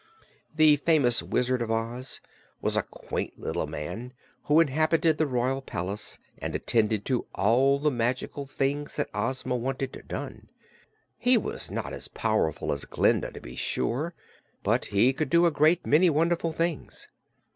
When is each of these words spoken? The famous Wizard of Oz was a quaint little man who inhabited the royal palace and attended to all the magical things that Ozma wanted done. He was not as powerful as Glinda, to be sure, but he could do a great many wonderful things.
The 0.55 0.77
famous 0.77 1.21
Wizard 1.21 1.61
of 1.61 1.69
Oz 1.69 2.21
was 2.59 2.75
a 2.75 2.81
quaint 2.81 3.37
little 3.39 3.67
man 3.67 4.13
who 4.45 4.59
inhabited 4.59 5.19
the 5.19 5.27
royal 5.27 5.61
palace 5.61 6.17
and 6.39 6.55
attended 6.55 7.05
to 7.05 7.27
all 7.35 7.77
the 7.77 7.91
magical 7.91 8.47
things 8.47 8.95
that 8.95 9.11
Ozma 9.13 9.55
wanted 9.55 10.05
done. 10.07 10.49
He 11.19 11.37
was 11.37 11.69
not 11.69 11.93
as 11.93 12.07
powerful 12.07 12.71
as 12.71 12.85
Glinda, 12.85 13.31
to 13.31 13.39
be 13.41 13.55
sure, 13.55 14.15
but 14.63 14.85
he 14.85 15.13
could 15.13 15.29
do 15.29 15.45
a 15.45 15.51
great 15.51 15.85
many 15.85 16.09
wonderful 16.09 16.51
things. 16.51 17.07